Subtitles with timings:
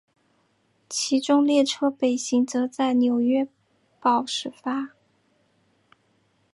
[0.89, 3.47] 其中列车北行则在纽伦
[3.99, 4.93] 堡始发。